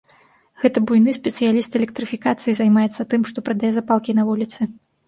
[0.61, 4.61] Гэты буйны спецыяліст электрыфікацыі займаецца тым, што прадае запалкі на вуліцы.